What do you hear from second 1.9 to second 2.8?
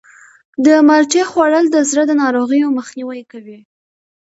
د ناروغیو